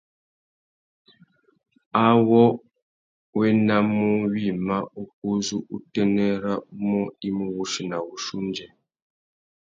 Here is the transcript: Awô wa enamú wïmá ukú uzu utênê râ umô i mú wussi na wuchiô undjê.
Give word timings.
Awô 2.05 2.43
wa 3.37 3.45
enamú 3.51 4.05
wïmá 4.33 4.75
ukú 5.01 5.23
uzu 5.33 5.57
utênê 5.75 6.27
râ 6.43 6.53
umô 6.73 6.99
i 7.27 7.29
mú 7.37 7.45
wussi 7.55 7.83
na 7.89 7.97
wuchiô 8.05 8.35
undjê. 8.41 8.67